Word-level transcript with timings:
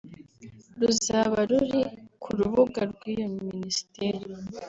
ruzaba 0.87 1.39
ruri 1.49 1.81
ku 2.21 2.29
rubuga 2.37 2.81
rw’iyo 2.91 3.27
Ministeri 3.37 4.21